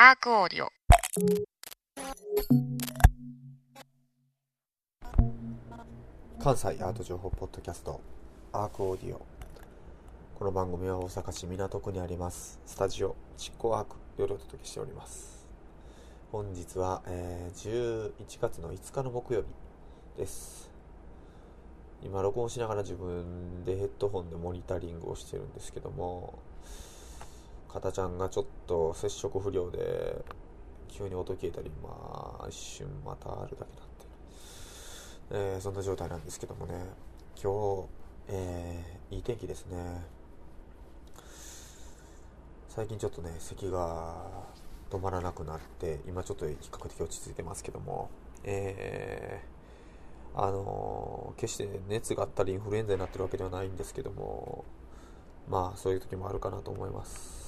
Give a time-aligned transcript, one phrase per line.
[0.00, 0.68] アークオーディオ。
[6.40, 8.00] 関西アート情報ポッドキャスト
[8.52, 9.26] アークオーディオ。
[10.38, 15.44] この番組は大阪市港区にありますスタジオ執行アークよりお届けしております。
[16.30, 19.46] 本日は、えー11月の5日の木曜日
[20.16, 20.70] です。
[22.04, 26.38] 今録音しながら自分でヘッドホンでモニタリングをしてるんですけども
[27.72, 30.24] 片ちゃんがちょっと接触不良で
[30.88, 33.98] 急に音消えたりまあ一瞬またあるだけなんで
[35.30, 36.74] えーそんな状態なんですけどもね、
[37.40, 37.88] 今日、
[38.28, 40.02] えーいい天気ですね。
[42.68, 44.16] 最近ちょっとね、咳が
[44.90, 48.08] 止まらなくなって、今ちょっと比較的落ち着いてますけども、
[48.44, 49.58] えー
[50.40, 54.64] あの決して熱があったりインフルエンザになってるわけではないんですけども、
[55.48, 57.47] まあそういう時もあるかなと思います。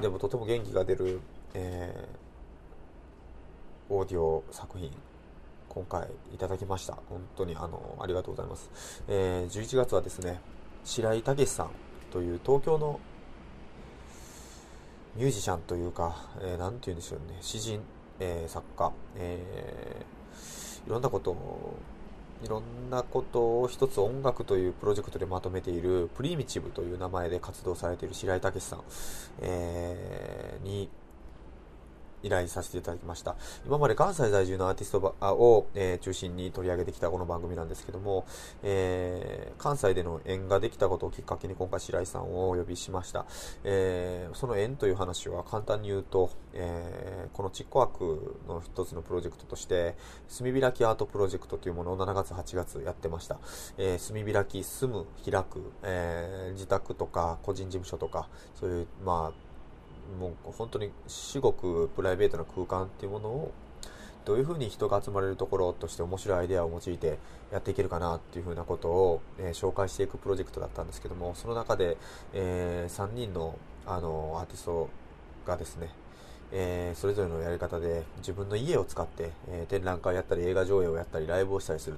[0.00, 1.20] でもとても元気が出る、
[1.54, 2.26] えー
[3.88, 4.90] オーディオ作品
[5.68, 6.98] 今回いただきました。
[7.08, 8.68] 本当にあの、ありがとうございます。
[9.06, 10.40] えー11月はですね、
[10.82, 11.70] 白井武さん
[12.10, 12.98] という東京の
[15.14, 17.80] ミュージシャンというか、えーなんて言うんでしょうね、詩人、
[18.18, 21.76] えー作家、えーいろんなことを、
[22.44, 28.80] いろんなことを一つ音楽というプロジェクトでまとめているプリミチブという名前で活動されている白井武さん、
[29.40, 30.88] えーに
[32.26, 33.36] 依頼させていただきました。
[33.64, 38.26] 今まで関西在住のアーティストを、えー中心に取り上げてきたこの番組なんですけども、
[38.62, 43.26] えー関西での縁ができたことをきっかけに今回白井さんをお呼びしました。
[43.64, 49.96] えーその縁という話は簡単に言うと、えこのチッコワークの一つのプロジェクトとして、
[50.36, 53.38] 炭開きアートプロジェクトというものを7月、8月やってました。
[53.78, 59.45] えー炭開き、住む、開く、え自宅とか個人事務所とか、そういう、まあ、
[60.18, 63.52] もう本当に至極プライベートな空間っていうものを
[64.26, 67.18] どういうふうに人が集まれるところとして面白いアイデアを用いて
[67.52, 71.96] やっていけるかなっていうふうなことを、えー紹介していくプロジェクトだったんですけどもその中で、
[72.32, 74.90] え3人のあのアーティスト
[75.46, 75.90] がですね
[76.50, 81.96] えーそれぞれのやり方で自分の家を使って、え展覧会やったり映画上映をやったりライブをしたりする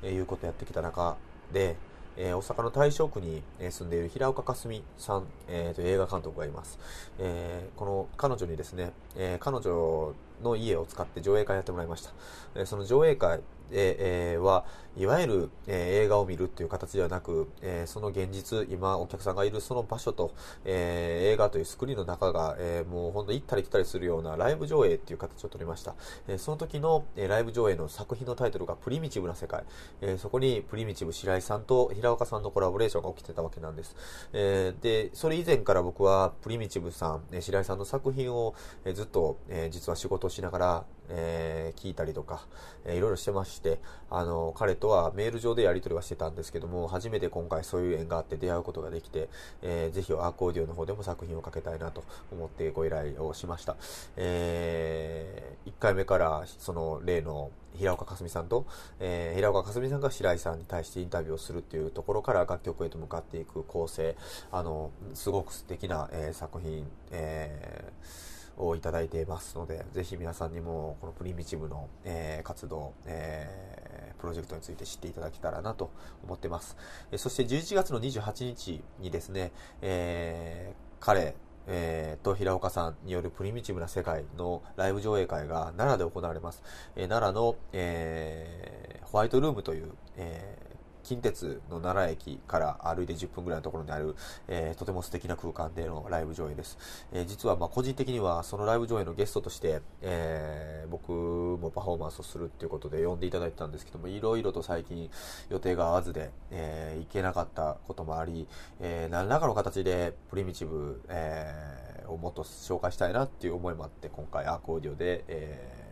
[0.00, 1.16] と、いうことをやってきた中
[1.52, 1.76] で、
[2.16, 6.78] えー大阪の大正区にえー住んでいる平岡かすみさん、えーという映画監督がいます。
[7.18, 12.12] えーこの彼女にですね、えー彼女の家を使って上映会やってもらいました。
[12.54, 13.40] えーその上映会
[13.72, 14.64] ええは
[14.96, 20.32] いわゆる、えー映画を見るっていう形ではなく、えーその現実、今お客さんがいるその場所と、
[20.64, 25.96] えー映画というスクリーンの中が、えーもう本当行ったり来たりするようなライブ上映っていう形を取りました。
[26.28, 29.64] えーその時の、えーライブ上映の作品のタイトルがプリミチブな世界。
[30.00, 33.96] えーそこにプリミチブ白井さんと平岡さんのコラボレーションが起きてたわけなんです。
[34.32, 38.54] えーで、それ以前から僕はプリミチブさん、えー白井さんの作品を、
[38.84, 42.46] えーずっと、えー実は仕事をしながら、えー聞いたりとか、
[42.84, 43.78] えーいろいろしてまして、
[44.10, 49.28] あの、彼とはメール上でやり取りはしてたんですけども、初めて今回そういう縁があって出会うことができて、
[49.62, 53.76] えーぜひアーコーディオの方でも作品をかけたいなと思ってご依頼をしました。
[54.16, 58.66] えー1回目からその例の平岡かすみさんと、
[59.00, 64.16] えー平岡かすみさんが白井さんに対してインタビューをするっていうところから楽曲へと向かっていく構成、
[64.50, 73.86] あの、すごく素敵な、えー作品、えーをいただいていますので、ぜひ皆さんにもこのプリミチブの、えー活動、えー
[74.20, 75.90] プロジェクトについて知っていただけたらなと
[76.24, 76.76] 思ってます。
[77.12, 79.52] えそして11月の28日にですね、
[79.82, 81.34] えー彼、
[81.66, 86.62] えーと平岡さんによるプリミチブな世界のライブ上映会が奈良で行われます。
[86.96, 90.58] えー奈良の、えーホワイトルームという、え
[91.06, 94.16] 近鉄の奈良駅から歩いて10分ぐらいのところにある、
[94.48, 96.76] えーとても素敵な空間でのライブ上映です。
[97.12, 105.08] えー実はまあ個人的にはそのライブ上映のゲストとして、えー僕もパフォーマンスをするっていうことで呼んでいただいてたんですけども、いろいろと最近
[105.48, 108.48] 予定が合わずで、え行けなかったこともあり、
[108.80, 115.85] え何らかの形でプリミチブ、えをもっと紹介したいなっていう思いもあって、今回アークオーディオで、えー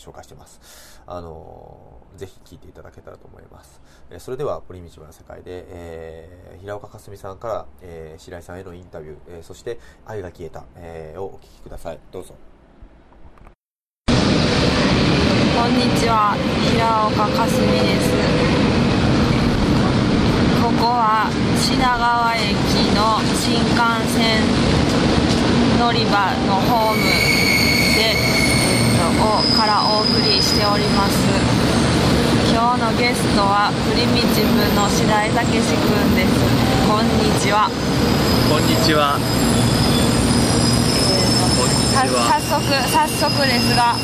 [0.00, 1.00] 紹介してます。
[1.06, 3.80] あのーぜひ聴いていただけたらと思います。
[4.10, 11.98] えーそれでは、プリミチブな世界で、えー平岡かすみさんから、えー白井さんへのインタビュー、えーそして、愛が消えた、えーをお聞きください。
[12.10, 12.34] どうぞ。
[14.06, 14.14] こ
[15.66, 16.34] んにちは、
[16.72, 18.10] 平岡かすみです。
[20.62, 22.48] ここは品川駅
[22.96, 23.78] の新幹
[24.16, 24.18] 線
[25.78, 26.98] 乗り場のホーム、
[29.54, 31.14] からお送りしております。
[32.50, 36.34] 今日のゲストはプリミチブの白井武志くんです。
[36.90, 37.70] こんにちは。
[38.50, 39.18] こんにちは。
[41.06, 42.26] えーとこんにちは。
[42.50, 42.58] 速
[42.90, 43.94] 早速ですが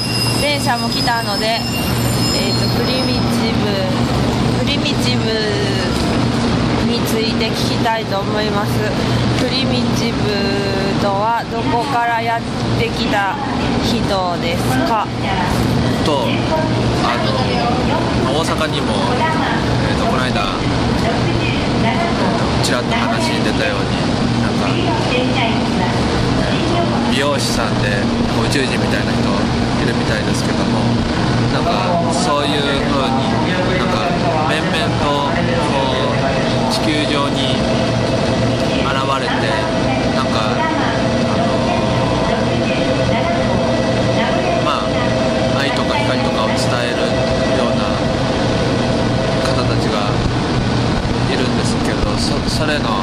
[0.40, 3.66] 電車も来たので、えーと、プリミチブ
[4.62, 5.26] プリミチブ
[6.86, 10.24] について聞きたいと思いますプリミチブ
[11.02, 12.40] とはどこからやっ
[12.80, 13.36] てきた
[13.84, 14.00] 人
[14.40, 15.06] ですか？
[16.04, 16.24] と
[17.04, 17.28] あの
[18.32, 20.56] 大阪にも、えーと、この間
[22.64, 23.94] ちらっと話に出たように
[24.42, 24.66] なんか、
[27.12, 27.88] 美容師さんで
[28.42, 29.22] 宇宙人みたいな人
[29.82, 30.80] いるみたいですけども
[31.52, 33.30] なんかそういう風に
[33.78, 34.10] なんか
[34.50, 36.02] 面々とこ
[36.70, 37.54] う地球上に
[38.86, 39.34] 現れて
[40.14, 40.60] なんかあ
[41.38, 41.46] の
[44.64, 47.00] まあ愛とか光とかを伝える
[47.58, 47.82] ような
[49.46, 50.10] 方たちが
[51.32, 53.02] いるんですけどそそれのあ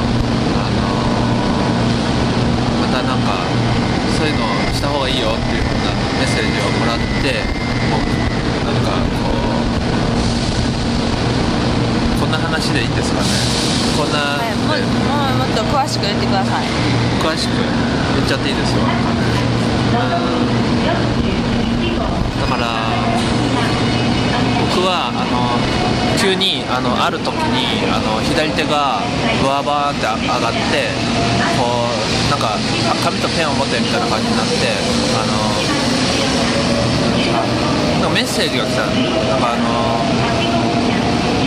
[2.80, 3.44] またなんか
[4.16, 7.04] そういうのをした方がいいよっていうふうなメッセージをもらって
[7.90, 8.00] もう
[8.64, 9.28] なんかこ
[12.16, 13.26] うこんな話でいいんですかね
[13.98, 16.64] こんな、はい、もももっと詳しく言ってください。
[17.22, 17.50] 詳しく
[18.16, 18.82] 言っちゃっていいですよ。
[19.94, 19.98] だ
[22.48, 22.66] から
[24.74, 25.58] 僕はあの
[26.18, 29.00] 急にあのある時にあの左手が
[29.40, 30.90] ブワバーンって上がって
[31.58, 32.58] こうなんか
[33.04, 34.52] 紙とペンを持ってみたいな感じになって
[35.14, 35.32] あの
[38.02, 38.82] なんかメッセージが来た。
[38.82, 38.94] なん
[39.40, 40.33] かあの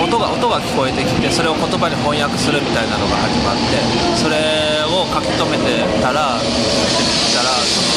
[0.07, 3.75] 音が音が聞こえてきてそれを言葉に翻訳するみたいなのが始まって
[4.15, 4.39] それ
[4.87, 7.91] を書き留めてたら見てたらその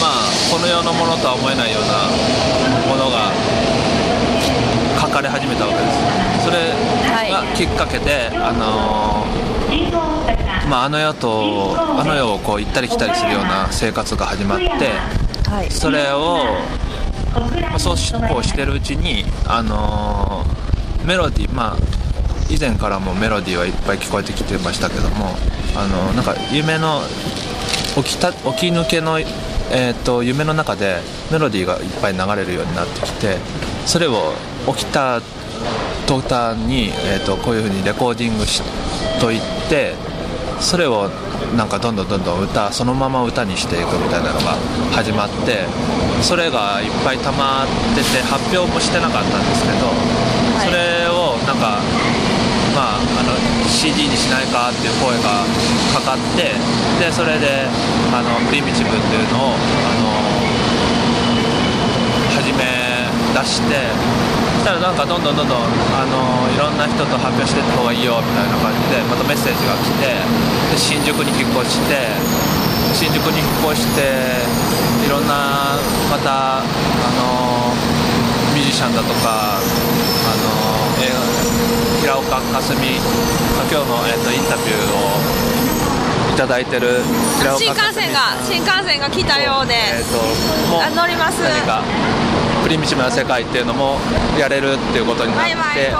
[0.00, 2.08] まあこの世のものとは思えないような
[2.88, 3.28] ものが
[5.00, 6.22] 書かれ始めたわけです。
[6.44, 6.72] それ
[7.30, 9.26] がきっかけで、はい、あの
[10.68, 14.64] まあ、あの世とあの世をこう行ったり来たりするような生活が始まって、
[15.50, 16.38] はい、それを、
[17.34, 17.96] まあ、そう
[18.28, 20.46] こうしてるうちに、あの
[21.06, 21.76] メロディーまあ
[22.50, 25.36] 以前からもメロディーはいっぱい聞こえてきてましたけども
[25.76, 27.00] あのなんか夢の
[27.96, 29.18] 起きた起き抜けの
[29.74, 30.98] えーと、夢の中で
[31.30, 33.38] メロディーがいっぱい流れるようになってきて
[33.86, 34.34] それを
[34.66, 35.22] 起きた
[36.06, 38.60] 途端に、えーと、こういう風にレコーディングし
[39.18, 39.38] とい
[39.70, 39.94] て
[40.60, 41.08] それを
[41.56, 44.56] なんかどんどんどんどん歌そのまま歌にしていくみたいなのが
[44.92, 45.64] 始まって
[46.20, 47.66] それがいっぱい溜まっ
[47.96, 50.31] てて発表もしてなかったんですけど、
[50.62, 51.82] それをなんか
[52.72, 53.36] まあ、あの
[53.68, 55.44] CD にしないかっていう声が
[55.92, 56.56] かかって
[56.96, 57.68] でそれで
[58.08, 60.08] あのプリミチブっていうのをあの
[62.32, 62.64] 始め
[63.36, 63.76] 出して
[64.64, 70.08] そしたらなんかどんどんどんどんあのいろんな人と発表していった方がいいよみたいな感じでまたメッセージが来て
[70.72, 72.08] で新宿に引っ越して
[72.96, 74.16] 新宿に引っ越して
[75.04, 75.76] いろんな
[76.08, 76.64] またあ
[77.20, 77.74] の
[78.54, 79.60] ミュージシャンだとか
[80.24, 81.18] あの映画
[82.00, 82.96] 平岡かすみ
[83.70, 87.00] 今日の、えーと、インタビューをいただいてる
[87.56, 90.18] 新幹線が新幹線が来たようで、えーと、
[90.70, 91.42] もう乗ります。
[91.42, 91.82] 何か
[92.62, 93.96] プリミチブな世界っていうのも
[94.38, 95.92] やれるっていうことになって、えー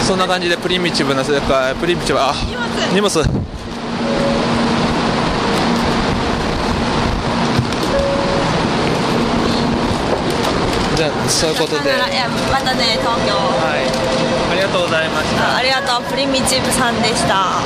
[0.00, 2.34] と、そんな感じでプリミチブな世界プリミチブあ
[2.92, 3.10] 荷物
[10.98, 11.92] じゃあそういうことで。
[12.50, 13.30] またね東京。
[13.30, 13.86] はい。
[14.50, 15.56] ありがとうございました。
[15.56, 17.62] ありがとうプリミチブさんでした。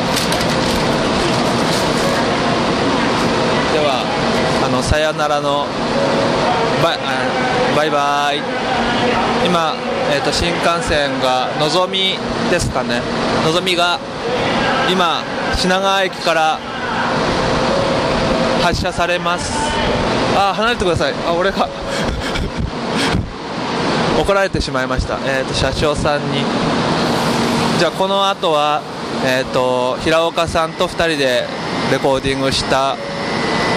[3.73, 4.05] では
[4.63, 5.65] あのさよならの
[6.83, 6.99] バイ
[7.75, 8.43] バイバイ。
[9.47, 9.77] 今、
[10.13, 12.19] えーと、新幹線がのぞみ
[12.51, 13.01] ですかね。
[13.47, 13.99] のぞみが
[14.91, 15.25] 今
[15.57, 16.59] 品川駅から
[18.63, 19.55] 発車されます。
[20.37, 21.15] あ離れてください。
[21.27, 21.67] あ俺が
[24.23, 26.45] 怒られてしまいました、えーと、車掌さんに。
[27.79, 28.81] じゃあこの後は、
[29.27, 31.45] えーと、平岡さんと2人で
[31.91, 32.97] レコーディングした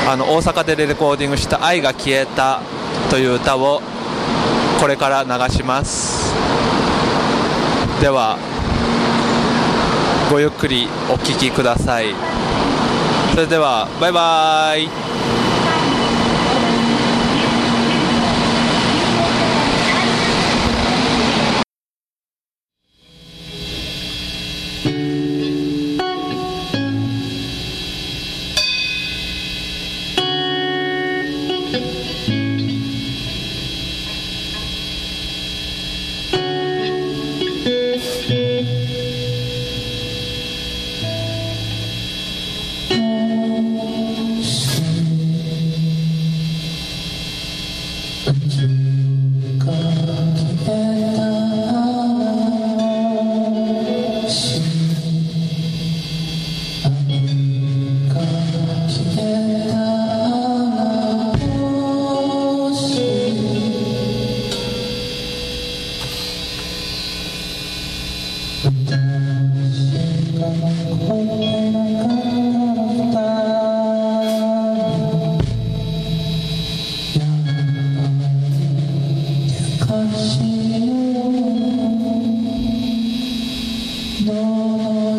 [0.08, 2.62] あの大阪でレコーディングした「愛が消えた」
[3.10, 3.82] という歌を
[4.80, 6.32] これから流します。
[8.00, 8.38] では
[10.30, 12.14] ごゆっくりお聴きください。
[13.34, 15.35] それではバイバーイ。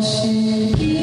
[0.01, 0.96] しい